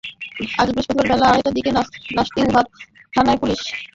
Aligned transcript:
আজ 0.59 0.67
বৃহস্পতিবার 0.69 1.07
বেলা 1.11 1.25
আড়াইটার 1.27 1.55
দিকে 1.57 1.69
লাশটি 1.71 1.97
উদ্ধার 2.01 2.25
করে 2.27 2.37
তেজগাঁও 2.37 2.65
থানার 3.13 3.37
পুলিশ। 3.41 3.61